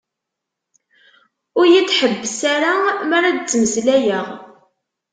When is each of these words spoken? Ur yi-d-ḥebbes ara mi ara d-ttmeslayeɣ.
Ur 1.59 1.65
yi-d-ḥebbes 1.71 2.39
ara 2.53 2.71
mi 3.09 3.13
ara 3.17 3.29
d-ttmeslayeɣ. 3.31 4.27